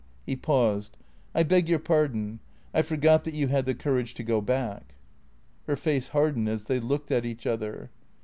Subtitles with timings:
[0.25, 0.97] He paused."
[1.35, 2.39] I beg your pardon.
[2.73, 4.95] I forgot that you had the courage to go back."
[5.67, 7.91] Her face hardened as they looked at each other.